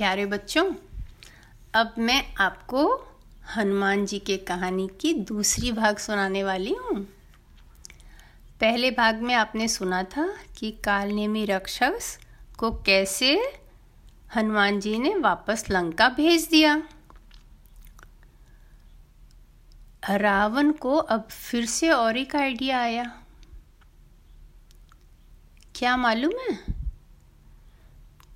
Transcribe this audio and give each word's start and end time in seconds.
प्यारे 0.00 0.26
बच्चों, 0.26 0.74
अब 1.74 1.94
मैं 1.98 2.34
आपको 2.34 3.08
हनुमान 3.56 4.06
जी 4.06 4.18
के 4.18 4.36
कहानी 4.36 4.88
की 5.00 5.14
दूसरी 5.14 5.72
भाग 5.72 5.96
सुनाने 5.96 6.44
वाली 6.44 6.74
हूँ। 6.74 6.94
पहले 8.60 8.90
भाग 8.90 9.20
में 9.22 9.34
आपने 9.34 9.68
सुना 9.68 10.02
था 10.02 10.26
कि 10.58 10.70
कालनेमी 10.70 11.44
राक्षस 11.44 12.18
को 12.58 12.70
कैसे 12.70 13.34
हनुमान 14.36 14.80
जी 14.80 14.98
ने 14.98 15.14
वापस 15.16 15.64
लंका 15.70 16.08
भेज 16.08 16.48
दिया। 16.48 16.82
रावण 20.10 20.72
को 20.72 20.96
अब 20.96 21.28
फिर 21.28 21.66
से 21.66 21.90
और 21.90 22.16
एक 22.16 22.36
आइडिया 22.36 22.80
आया। 22.80 23.04
क्या 25.74 25.96
मालूम 25.96 26.32
है? 26.40 26.79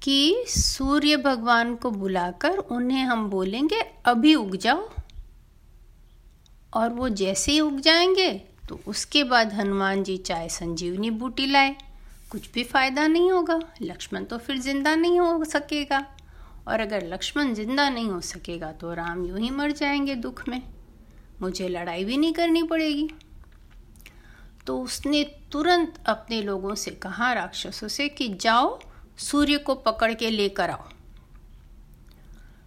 कि 0.05 0.45
सूर्य 0.49 1.17
भगवान 1.17 1.75
को 1.77 1.91
बुलाकर 1.91 2.59
उन्हें 2.59 3.03
हम 3.03 3.29
बोलेंगे, 3.31 3.81
अभी 4.07 4.35
उग 4.35 4.57
जाओ। 4.57 4.89
और 6.73 6.89
वो 6.91 7.09
जैसे 7.09 7.53
ही 7.53 7.61
उग 7.61 7.81
जाएँगे 7.81 8.31
तो 8.69 8.81
उसके 8.87 9.25
बाद 9.25 9.53
हनुमान 9.53 10.03
जी 10.05 10.17
चाहे 10.17 10.49
संजीवनी 10.49 11.11
बूटी 11.11 11.47
लाए। 11.47 11.75
कुछ 12.31 12.51
भी 12.53 12.65
फ़ायदा 12.65 13.07
नहीं 13.07 13.31
होगा। 13.33 13.61
लक्ष्मण 13.83 14.25
तो 14.25 14.39
फिर 14.39 14.59
ज़िंदा 14.59 14.95
नहीं 14.95 15.21
हो 15.21 15.45
सकेगा। 15.45 16.07
और 16.69 16.81
अगर 16.81 17.07
लक्ष्मण 17.07 17.55
ज़िंदा 17.55 17.89
नहीं 17.91 18.09
हो 18.09 18.21
सकेगा 18.21 18.73
तो 18.73 18.95
राम 18.95 19.25
यूँ 19.27 19.39
ही 19.39 19.51
मर 19.51 19.73
जाएँगे 19.73 20.15
दुख 20.15 20.49
में। 20.49 20.63
मुझे 21.43 21.69
लड़ाई 21.69 22.05
भी 22.05 22.17
नहीं 22.17 22.33
करनी 22.35 22.63
पड़ेगी। 22.63 23.09
तो 24.67 24.81
उसने 24.81 25.23
तुरंत 25.53 25.95
अपने 26.07 26.43
लोगों 26.43 26.75
से 26.75 26.91
कहा, 26.91 27.33
राक्षसों 27.33 27.89
से, 27.89 28.09
कि 28.09 28.29
जाओ 28.35 28.79
सूर्य 29.17 29.59
को 29.59 29.75
पकड़ 29.75 30.15
के 30.15 30.31
लेकर 30.31 30.71
आओ। 30.71 30.89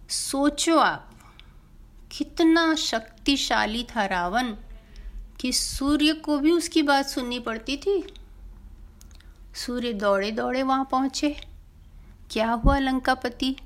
सोचो 0.08 0.78
आप, 0.78 1.10
कितना 2.12 2.74
शक्तिशाली 2.74 3.84
था 3.84 4.06
रावण 4.06 4.54
कि 5.40 5.52
सूर्य 5.52 6.12
को 6.12 6.38
भी 6.38 6.50
उसकी 6.50 6.82
बात 6.82 7.06
सुननी 7.06 7.38
पड़ती 7.38 7.76
थी। 7.76 8.14
सूर्य 9.54 9.92
दौड़े 9.92 10.30
दौड़े 10.30 10.62
वहाँ 10.62 10.88
पहुँचे। 10.90 11.40
क्या 12.30 12.50
हुआ 12.50 12.78
लंकापति? 12.78 13.56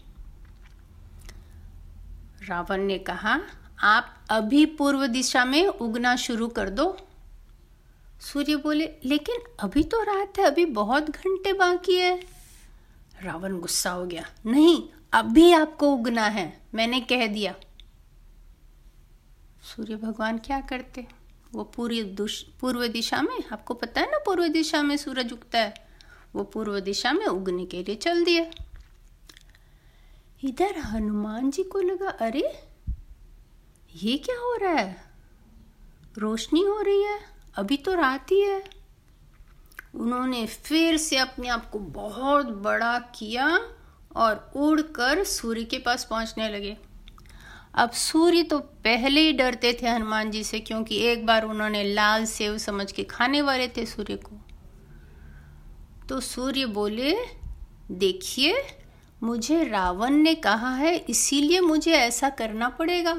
रावण 2.49 2.81
ने 2.81 2.99
कहा, 2.99 3.41
आप 3.81 4.25
अभी 4.31 4.67
पूर्व 4.67 5.07
दिशा 5.07 5.45
में 5.45 5.67
उगना 5.67 6.17
शुरू 6.17 6.49
कर 6.49 6.71
दो। 6.71 6.99
सूर्य 8.21 8.57
बोले, 8.57 8.91
लेकिन 9.05 9.37
अभी 9.61 9.83
तो 9.83 10.03
रात 10.03 10.39
है, 10.39 10.45
अभी 10.45 10.65
बहुत 10.65 11.11
घंटे 11.11 11.53
बाकी 11.53 11.95
है। 11.95 12.42
रावण 13.23 13.61
गुस्सा 13.61 13.91
हो 13.91 14.07
गया। 14.07 14.31
नहीं, 14.47 14.89
अभी 15.13 15.53
आपको 15.53 15.93
उगना 15.93 16.27
है, 16.27 16.67
मैंने 16.75 17.01
कह 17.01 17.27
दिया। 17.27 17.55
सूर्य 19.63 19.97
भगवान 19.97 20.39
क्या 20.39 20.61
करते 20.61 21.07
वो 21.53 21.65
पूरी 21.65 22.03
पूर्व 22.61 22.87
दिशा 22.87 23.23
में? 23.23 23.45
आपको 23.53 23.75
पता 23.75 24.01
है 24.01 24.11
ना 24.11 24.19
पूर्व 24.19 24.49
दिशा 24.49 24.83
में 24.83 24.97
सूरज 24.97 25.33
उगता 25.33 25.59
है? 25.59 25.75
वो 26.35 26.45
पूर्व 26.45 26.81
दिशा 26.81 27.13
में 27.13 27.27
उगने 27.27 27.67
के 27.67 27.83
लिए 27.83 27.95
चल 27.95 28.25
दिया। 28.25 28.67
इधर 30.45 30.79
हनुमान 30.79 31.51
जी 31.51 31.63
को 31.63 31.81
लगा, 31.81 32.09
अरे, 32.09 32.69
ये 33.95 34.19
क्या 34.19 34.37
हो 34.37 34.57
रहा 34.57 34.73
है? 34.73 35.05
रोशनी 36.19 36.61
हो 36.61 36.81
रही 36.81 37.03
है? 37.03 37.21
अभी 37.55 37.77
तो 37.77 37.95
रात 37.95 38.33
ही 38.33 38.41
है। 38.41 38.82
उन्होंने 39.95 40.45
फिर 40.47 40.97
से 40.97 41.17
अपने 41.17 41.49
आप 41.49 41.69
को 41.71 41.79
बहुत 41.79 42.47
बड़ा 42.63 42.99
किया 43.15 43.47
और 44.17 44.51
उड़कर 44.57 45.23
सूर्य 45.25 45.65
के 45.65 45.79
पास 45.79 46.05
पहुँचने 46.05 46.49
लगे। 46.49 46.77
अब 47.75 47.91
सूर्य 47.91 48.43
तो 48.43 48.59
पहले 48.59 49.21
ही 49.21 49.33
डरते 49.33 49.73
थे 49.83 49.89
हनुमान 49.89 50.31
जी 50.31 50.43
से, 50.45 50.61
क्योंकि 50.61 50.97
एक 51.03 51.27
बार 51.27 51.45
उन्होंने 51.45 51.83
लाल 51.85 52.25
सेव 52.25 52.59
समझ 52.59 52.91
के 52.93 53.03
खाने 53.05 53.43
वाले 53.43 53.69
थे 53.69 53.87
सूर्य 53.87 54.17
को। 54.17 54.41
तो 56.09 56.21
सूर्य 56.21 56.67
बोले, 56.69 57.15
देखिए, 57.91 58.63
मुझे 59.23 59.63
रावण 59.65 60.13
ने 60.13 60.35
कहा 60.37 60.75
है, 60.75 60.97
इसीलिए 60.99 61.61
मुझे 61.61 61.93
ऐसा 61.93 62.29
करना 62.31 62.69
पड़ेगा। 62.69 63.17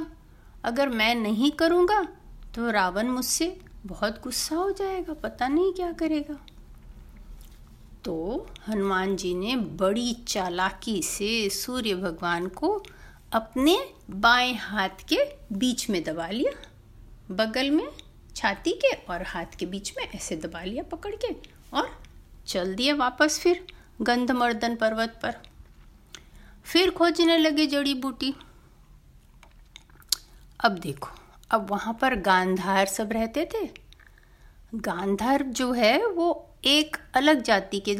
अगर 0.64 0.90
मैं 0.90 1.14
नहीं 1.16 1.52
करूँगा 1.52 2.02
तो 2.56 2.70
रावण 2.70 3.08
मुझसे 3.08 3.56
बहुत 3.86 4.22
गुस्सा 4.24 4.56
हो 4.56 4.72
जाएगा, 4.72 5.14
पता 5.14 5.48
नहीं 5.48 5.74
क्या 5.74 5.92
करेगा। 5.92 6.36
तो 8.06 8.48
हनुमान 8.68 9.16
जी 9.16 9.36
ने 9.36 9.56
बड़ी 9.56 10.14
चालाकी 10.14 11.02
से 11.04 11.50
सूर्य 11.50 11.96
भगवान 11.96 12.48
को 12.48 12.84
अपने 13.34 13.94
बाएँ 14.10 14.54
हाथ 14.54 14.90
के 14.90 15.18
बीच 15.52 15.90
में 15.90 16.04
दबा 16.04 16.28
लिया। 16.28 16.52
बगल 17.32 17.70
में 17.70 17.88
छाती 18.36 18.72
के 18.72 18.92
और 18.94 19.24
हाथ 19.24 19.46
के 19.60 19.66
बीच 19.66 19.94
में 19.98 20.08
ऐसे 20.10 20.36
दबा 20.36 20.64
लिया 20.64 20.84
पकड़ 20.84 21.16
के 21.16 21.34
और 21.74 21.90
चल 22.48 22.76
दिया 22.76 22.96
वापस 22.96 23.40
फिर 23.40 23.68
गंधमर्दन 24.02 24.76
पर्वत 24.76 25.20
पर। 25.24 25.36
फिर 26.66 26.90
खोजने 26.90 27.38
लगे 27.38 27.68
जड़ी 27.68 27.94
बूटी। 27.94 28.34
अब 30.60 30.72
देखो, 30.72 31.10
अब 31.52 31.70
वहाँ 31.70 31.98
पर 32.02 32.16
गांधार 32.16 32.86
सब 32.86 33.12
रहते 33.12 33.46
थे। 33.46 33.70
गांधार 34.76 35.44
जो 35.44 35.72
है 35.72 36.08
वो 36.08 36.53
एक 36.66 36.98
अलग 37.16 37.42
जाति 37.42 37.80
के 37.80 37.92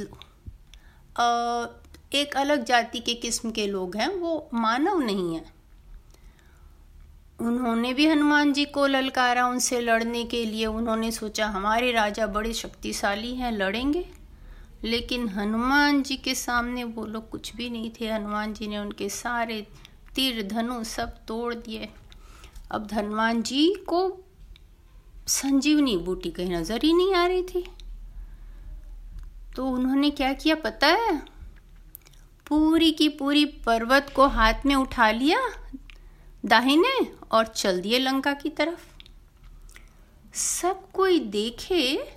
एक 2.20 2.36
अलग 2.38 2.64
जाति 2.64 3.00
के 3.00 3.14
किस्म 3.14 3.52
के 3.52 3.68
लोग 3.68 3.96
हैं, 3.96 4.08
वो 4.08 4.50
मानव 4.54 5.00
नहीं 5.00 5.36
है। 5.36 5.46
उन्होंने 7.40 7.94
भी 7.94 8.08
हनुमान 8.08 8.54
जी 8.54 8.66
को 8.66 8.86
ललकारा, 8.88 9.48
उनसे 9.48 9.82
लड़ने 9.82 10.24
के 10.24 10.46
लिए 10.46 10.66
उन्होंने 10.66 11.12
सोचा, 11.12 11.48
हमारे 11.48 11.92
राजा 11.92 12.28
बड़े 12.28 12.54
शक्तिशाली 12.54 13.36
हैं, 13.36 13.52
लड़ेंगे। 13.52 14.06
लेकिन 14.84 15.30
हनुमान 15.30 16.04
जी 16.04 16.16
के 16.16 16.36
सामने 16.36 16.84
वो 16.84 17.06
लोग 17.06 17.30
कुछ 17.30 17.56
भी 17.56 17.70
नहीं 17.70 17.92
थे। 18.02 18.10
हनुमान 18.10 18.54
जी 18.54 18.68
ने 18.68 18.78
उनके 18.78 19.10
सारे 19.10 19.68
तीर, 20.16 20.48
धनु 20.48 20.84
सब 20.84 21.26
तोड़ 21.26 21.54
दिए। 21.54 21.90
अब 22.72 22.90
हनुमान 22.94 23.42
जी 23.42 23.74
को 23.88 24.24
संजीवनी 25.28 25.98
बूटी 25.98 26.32
कहीं 26.32 26.56
नज़र 26.56 26.80
ही 26.84 26.94
नहीं 26.94 27.14
आ 27.16 27.28
रही 27.28 27.44
थी। 27.44 27.66
तो 29.56 29.68
उन्होंने 29.68 30.10
क्या 30.10 30.34
किया 30.34 30.56
पता 30.56 30.88
है? 30.88 31.18
पूरी 32.48 32.92
की 32.92 33.10
पूरी 33.10 33.46
पर्वत 33.46 34.14
को 34.16 34.28
हाथ 34.28 34.54
में 34.66 34.76
उठा 34.76 35.12
लिया, 35.12 35.40
दाहिने 36.46 37.14
और 37.32 37.48
चल 37.48 37.82
दिए 37.82 38.00
लंका 38.00 38.34
की 38.34 38.50
तरफ़। 38.50 38.94
सब 40.36 40.92
कोई 40.92 41.20
देखे, 41.20 42.16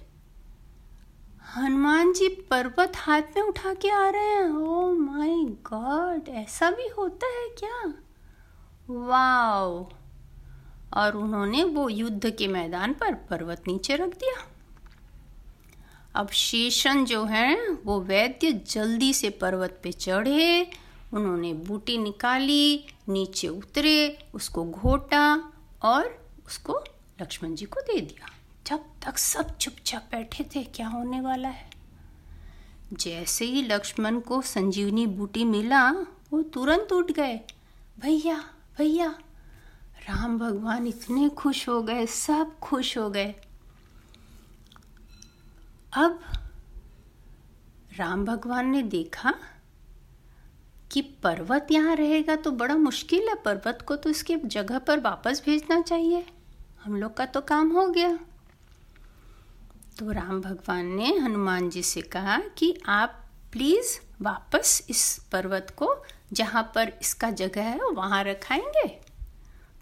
हनुमान 1.56 2.12
जी 2.12 2.28
पर्वत 2.28 2.92
हाथ 2.96 3.22
में 3.22 3.42
उठा 3.42 3.74
के 3.74 3.90
आ 3.90 4.08
रहे 4.08 4.22
हैं। 4.22 4.50
ओ 4.50 4.92
माय 4.92 5.34
गॉड 5.44 6.28
ऐसा 6.28 6.70
भी 6.70 6.88
होता 6.88 7.26
है 7.26 7.48
क्या? 7.48 7.94
वाओ 8.90 9.90
और 10.94 11.16
उन्होंने 11.16 11.64
वो 11.64 11.88
युद्ध 11.88 12.30
के 12.30 12.48
मैदान 12.48 12.94
पर 12.94 13.14
पर्वत 13.14 13.62
नीचे 13.68 13.96
रख 13.96 14.08
दिया। 14.08 14.55
अब 16.16 16.28
शेषन 16.28 17.04
जो 17.04 17.24
है, 17.24 17.68
वो 17.70 18.00
वैद्य 18.00 18.52
जल्दी 18.52 19.14
से 19.14 19.30
पर्वत 19.30 19.80
पे 19.82 19.92
चढ़े, 19.92 20.70
उन्होंने 21.14 21.52
बूटी 21.52 21.98
निकाली, 21.98 22.86
नीचे 23.08 23.48
उतरे, 23.48 24.18
उसको 24.34 24.64
घोटा 24.64 25.52
और 25.82 26.26
उसको 26.46 26.84
लक्ष्मण 27.22 27.54
जी 27.54 27.64
को 27.64 27.80
दे 27.80 28.00
दिया। 28.00 28.30
जब 28.66 28.84
तक 29.04 29.18
सब 29.18 29.56
चुपचाप 29.56 30.08
बैठे 30.12 30.44
थे, 30.44 30.64
क्या 30.64 30.88
होने 30.88 31.20
वाला 31.20 31.48
है? 31.48 31.70
जैसे 32.92 33.44
ही 33.44 33.62
लक्ष्मण 33.62 34.20
को 34.20 34.42
संजीवनी 34.42 35.06
बूटी 35.06 35.44
मिला, 35.44 35.90
वो 36.30 36.42
तुरंत 36.42 36.92
उठ 36.92 37.12
गए। 37.12 37.40
भैया 37.98 38.44
भैया, 38.78 39.18
राम 40.08 40.38
भगवान 40.38 40.86
इतने 40.86 41.28
खुश 41.28 41.68
हो 41.68 41.82
गए, 41.82 42.06
सब 42.06 42.58
खुश 42.58 42.98
हो 42.98 43.10
गए। 43.10 43.34
अब 45.96 46.20
राम 47.96 48.24
भगवान 48.24 48.66
ने 48.66 48.82
देखा 48.82 49.34
कि 50.92 51.02
पर्वत 51.02 51.66
यहाँ 51.70 51.96
रहेगा 51.96 52.36
तो 52.36 52.50
बड़ा 52.50 52.76
मुश्किल 52.76 53.28
है। 53.28 53.34
पर्वत 53.34 53.82
को 53.82 53.96
तो 53.96 54.10
इसके 54.10 54.36
जगह 54.36 54.78
पर 54.78 55.00
वापस 55.00 55.42
भेजना 55.46 55.80
चाहिए। 55.80 56.26
हम 56.84 56.96
लोग 56.96 57.16
का 57.16 57.26
तो 57.26 57.40
काम 57.40 57.70
हो 57.72 57.86
गया। 57.86 58.18
तो 59.98 60.10
राम 60.10 60.40
भगवान 60.40 60.86
ने 60.86 61.18
हनुमान 61.18 61.70
जी 61.70 61.82
से 61.82 62.00
कहा 62.00 62.38
कि 62.38 62.80
आप 62.86 63.24
प्लीज़ 63.52 63.98
वापस 64.22 64.86
इस 64.90 65.26
पर्वत 65.32 65.74
को 65.76 66.04
जहाँ 66.32 66.72
पर 66.74 66.92
इसका 67.00 67.30
जगह 67.30 67.62
है 67.62 67.78
वहाँ 67.78 68.24
रखाएँगे। 68.24 68.88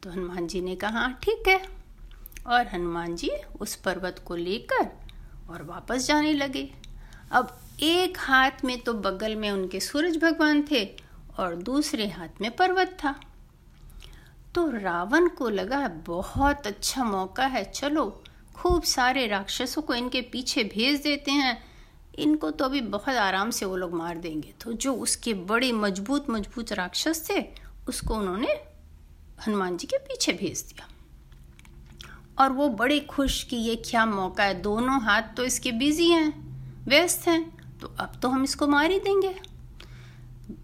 तो 0.02 0.10
हनुमान 0.10 0.46
जी 0.46 0.60
ने 0.60 0.76
कहा 0.76 0.90
हाँ, 0.90 1.18
ठीक 1.22 1.48
है। 1.48 1.68
और 2.46 2.66
हनुमान 2.66 3.16
जी 3.16 3.30
उस 3.60 3.74
पर्वत 3.74 4.22
को 4.26 4.34
लेकर 4.34 5.03
और 5.50 5.62
वापस 5.62 6.06
जाने 6.06 6.32
लगे। 6.32 6.70
अब 7.32 7.60
एक 7.82 8.18
हाथ 8.18 8.64
में 8.64 8.80
तो 8.80 8.94
बगल 8.94 9.36
में 9.36 9.50
उनके 9.50 9.80
सूरज 9.80 10.16
भगवान 10.16 10.64
थे 10.70 10.84
और 11.38 11.54
दूसरे 11.54 12.08
हाथ 12.08 12.40
में 12.40 12.56
पर्वत 12.56 12.96
था। 13.04 13.20
तो 14.54 14.70
रावण 14.70 15.28
को 15.28 15.48
लगा, 15.48 15.88
बहुत 15.88 16.66
अच्छा 16.66 17.04
मौका 17.04 17.46
है, 17.46 17.64
चलो। 17.64 18.22
खूब 18.54 18.82
सारे 18.82 19.26
राक्षसों 19.26 19.82
को 19.82 19.94
इनके 19.94 20.20
पीछे 20.20 20.64
भेज 20.64 21.02
देते 21.02 21.30
हैं। 21.30 21.62
इनको 22.18 22.50
तो 22.50 22.64
अभी 22.64 22.80
बहुत 22.80 23.14
आराम 23.14 23.50
से 23.50 23.64
वो 23.64 23.76
लोग 23.76 23.94
मार 23.94 24.18
देंगे। 24.18 24.54
तो 24.60 24.72
जो 24.72 24.94
उसके 24.94 25.34
बड़े 25.34 25.72
मज़बूत 25.72 26.30
मज़बूत 26.30 26.72
राक्षस 26.72 27.30
थे, 27.30 27.44
उसको 27.88 28.14
उन्होंने 28.14 28.48
हनुमान 29.46 29.76
जी 29.76 29.86
के 29.86 29.98
पीछे 29.98 30.32
भेज 30.32 30.62
दिया। 30.62 30.88
और 32.38 32.52
वो 32.52 32.68
बड़े 32.70 32.98
खुश 33.00 33.42
कि 33.42 33.56
ये 33.56 33.74
क्या 33.86 34.04
मौका 34.06 34.44
है, 34.44 34.60
दोनों 34.62 35.00
हाथ 35.02 35.34
तो 35.36 35.44
इसके 35.44 35.72
बिज़ी 35.74 36.08
हैं, 36.10 36.32
व्यस्त 36.86 37.26
हैं 37.28 37.42
तो 37.80 37.94
अब 38.00 38.18
तो 38.22 38.28
हम 38.28 38.44
इसको 38.44 38.66
मार 38.68 38.90
ही 38.90 38.98
देंगे। 39.00 39.34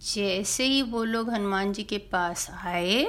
जैसे 0.04 0.64
ही 0.64 0.82
वो 0.82 1.04
लोग 1.04 1.30
हनुमान 1.30 1.72
जी 1.72 1.82
के 1.84 1.98
पास 2.12 2.48
आए, 2.64 3.06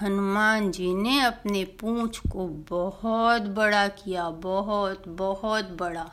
हनुमान 0.00 0.70
जी 0.70 0.92
ने 0.94 1.20
अपने 1.20 1.64
पूंछ 1.80 2.18
को 2.26 2.46
बहुत 2.70 3.42
बड़ा 3.56 3.86
किया, 3.88 4.28
बहुत 4.30 5.08
बहुत 5.08 5.76
बड़ा, 5.80 6.10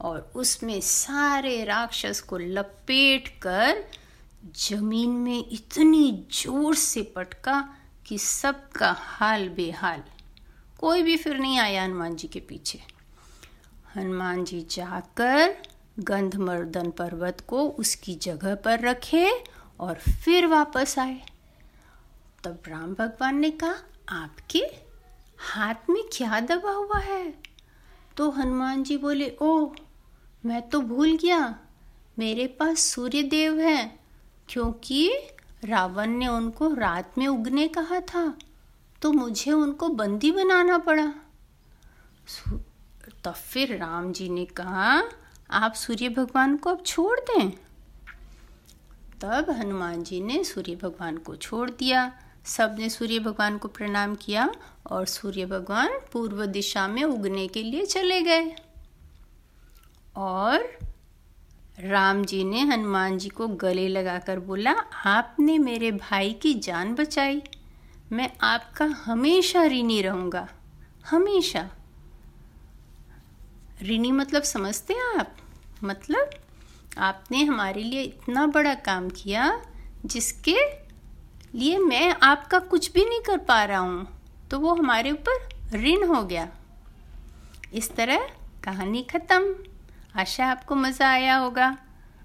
और 0.00 0.30
उसमें 0.36 0.80
सारे 0.82 1.62
राक्षस 1.64 2.20
को 2.20 2.38
लपेट 2.38 3.28
कर 3.42 3.84
ज़मीन 4.58 5.10
में 5.10 5.38
इतनी 5.42 6.10
ज़ोर 6.34 6.74
से 6.74 7.02
पटका 7.16 7.60
कि 8.06 8.18
सबका 8.18 8.94
हाल 8.98 9.48
बेहाल। 9.48 10.02
कोई 10.80 11.02
भी 11.02 11.16
फिर 11.16 11.38
नहीं 11.38 11.58
आया 11.58 11.84
हनुमान 11.84 12.16
जी 12.16 12.28
के 12.28 12.40
पीछे। 12.40 12.80
हनुमान 13.96 14.44
जी 14.44 14.60
जाकर 14.70 15.56
गंधमर्दन 15.98 16.90
पर्वत 16.90 17.40
को 17.40 17.68
उसकी 17.68 18.14
जगह 18.14 18.54
पर 18.54 18.80
रखे 18.80 19.30
और 19.80 19.94
फिर 19.94 20.46
वापस 20.46 20.98
आए। 20.98 21.20
तब 22.44 22.62
राम 22.68 22.94
भगवान 22.94 23.38
ने 23.38 23.50
कहा, 23.50 23.74
आपके 24.08 24.62
हाथ 25.38 25.90
में 25.90 26.02
क्या 26.12 26.40
दबा 26.40 26.70
हुआ 26.70 26.98
है? 26.98 27.34
तो 28.16 28.30
हनुमान 28.30 28.82
जी 28.82 28.96
बोले 28.96 29.36
ओ 29.42 29.68
मैं 30.46 30.68
तो 30.68 30.80
भूल 30.80 31.16
गया। 31.16 31.58
मेरे 32.18 32.46
पास 32.46 32.80
सूर्य 32.80 33.22
देव 33.22 33.60
है, 33.60 33.98
क्योंकि 34.48 35.10
रावण 35.64 36.06
ने 36.06 36.28
उनको 36.28 36.74
रात 36.74 37.18
में 37.18 37.26
उगने 37.26 37.68
कहा 37.68 38.00
था। 38.00 38.26
तो 39.02 39.12
मुझे 39.12 39.52
उनको 39.52 39.88
बंदी 39.88 40.30
बनाना 40.30 40.78
पड़ा। 40.78 41.12
तब 43.24 43.32
फिर 43.32 43.76
राम 43.76 44.12
जी 44.12 44.28
ने 44.28 44.44
कहा, 44.44 45.02
आप 45.50 45.74
सूर्य 45.74 46.08
भगवान 46.08 46.56
को 46.56 46.70
अब 46.70 46.82
छोड़ 46.86 47.20
दें। 47.20 47.50
तब 49.20 49.50
हनुमान 49.50 50.02
जी 50.02 50.20
ने 50.20 50.44
सूर्य 50.44 50.76
भगवान 50.76 51.16
को 51.16 51.36
छोड़ 51.36 51.70
दिया। 51.70 52.18
सबने 52.44 52.88
सूर्य 52.88 53.18
भगवान 53.18 53.58
को 53.58 53.68
प्रणाम 53.68 54.14
किया 54.14 54.52
और 54.90 55.06
सूर्य 55.06 55.46
भगवान 55.46 55.88
पूर्व 56.12 56.46
दिशा 56.46 56.88
में 56.88 57.04
उगने 57.04 57.48
के 57.48 57.62
लिए 57.62 57.86
चले 57.86 58.22
गए। 58.22 58.56
और 60.16 60.78
राम 61.78 62.24
जी 62.24 62.44
ने 62.44 62.60
हनुमान 62.60 63.18
जी 63.18 63.28
को 63.28 63.48
गले 63.48 63.88
लगाकर 63.88 64.40
बोला, 64.40 64.72
आपने 65.06 65.58
मेरे 65.58 65.92
भाई 65.92 66.32
की 66.32 66.54
जान 66.54 66.94
बचाई। 66.94 67.42
मैं 68.12 68.28
आपका 68.42 68.84
हमेशा 69.04 69.64
ऋणी 69.64 70.00
रहूँगा। 70.02 70.46
हमेशा। 71.10 71.68
ऋणी 73.82 74.10
मतलब 74.12 74.42
समझते 74.42 74.94
हैं 74.94 75.18
आप? 75.18 75.36
मतलब 75.84 76.30
आपने 76.98 77.42
हमारे 77.44 77.82
लिए 77.82 78.02
इतना 78.02 78.46
बड़ा 78.46 78.74
काम 78.82 79.08
किया 79.12 79.50
जिसके 80.04 80.56
लिए 81.54 81.78
मैं 81.78 82.14
आपका 82.22 82.58
कुछ 82.58 82.92
भी 82.92 83.04
नहीं 83.04 83.20
कर 83.20 83.38
पा 83.38 83.62
रहा 83.64 83.78
हूँ 83.78 84.06
तो 84.50 84.58
वो 84.60 84.74
हमारे 84.74 85.10
ऊपर 85.10 85.48
ऋण 85.74 86.06
हो 86.08 86.22
गया। 86.22 86.48
इस 87.74 87.94
तरह 87.96 88.28
कहानी 88.64 89.02
ख़त्म। 89.02 89.54
आशा, 90.20 90.46
आपको 90.46 90.74
मज़ा 90.74 91.08
आया 91.08 91.36
होगा। 91.36 91.76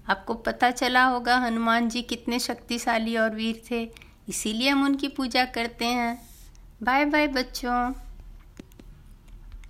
आपको 0.06 0.34
पता 0.36 0.70
चला 0.70 1.04
होगा 1.04 1.36
हनुमान 1.38 1.88
जी 1.88 2.02
कितने 2.02 2.38
शक्तिशाली 2.38 3.16
और 3.16 3.34
वीर 3.34 3.62
थे। 3.70 3.84
इसीलिए 4.28 4.68
हम 4.68 4.84
उनकी 4.84 5.08
पूजा 5.08 5.44
करते 5.44 5.84
हैं। 5.84 6.28
बाय 6.82 7.04
बाय 7.04 7.28
बच्चों। 7.28 7.92